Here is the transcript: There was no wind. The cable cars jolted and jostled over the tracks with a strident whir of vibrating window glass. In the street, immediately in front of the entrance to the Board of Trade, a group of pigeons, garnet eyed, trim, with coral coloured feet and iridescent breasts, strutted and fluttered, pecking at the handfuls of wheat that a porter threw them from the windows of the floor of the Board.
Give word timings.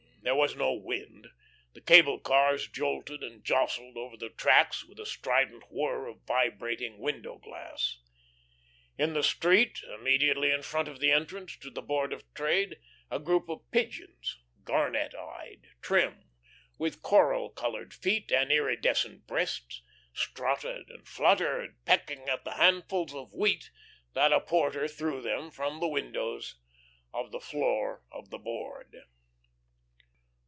There 0.23 0.35
was 0.35 0.55
no 0.55 0.71
wind. 0.73 1.31
The 1.73 1.81
cable 1.81 2.19
cars 2.19 2.67
jolted 2.67 3.23
and 3.23 3.43
jostled 3.43 3.97
over 3.97 4.15
the 4.15 4.29
tracks 4.29 4.85
with 4.85 4.99
a 4.99 5.05
strident 5.07 5.63
whir 5.71 6.05
of 6.05 6.21
vibrating 6.27 6.99
window 6.99 7.39
glass. 7.39 7.97
In 8.99 9.13
the 9.13 9.23
street, 9.23 9.81
immediately 9.83 10.51
in 10.51 10.61
front 10.61 10.87
of 10.87 10.99
the 10.99 11.09
entrance 11.09 11.57
to 11.57 11.71
the 11.71 11.81
Board 11.81 12.13
of 12.13 12.31
Trade, 12.35 12.77
a 13.09 13.17
group 13.17 13.49
of 13.49 13.61
pigeons, 13.71 14.37
garnet 14.63 15.15
eyed, 15.15 15.65
trim, 15.81 16.29
with 16.77 17.01
coral 17.01 17.49
coloured 17.49 17.91
feet 17.91 18.31
and 18.31 18.51
iridescent 18.51 19.25
breasts, 19.25 19.81
strutted 20.13 20.91
and 20.91 21.07
fluttered, 21.07 21.83
pecking 21.85 22.29
at 22.29 22.43
the 22.45 22.57
handfuls 22.57 23.15
of 23.15 23.33
wheat 23.33 23.71
that 24.13 24.31
a 24.31 24.39
porter 24.39 24.87
threw 24.87 25.19
them 25.19 25.49
from 25.49 25.79
the 25.79 25.87
windows 25.87 26.59
of 27.11 27.31
the 27.31 27.39
floor 27.41 28.03
of 28.11 28.29
the 28.29 28.37
Board. 28.39 28.95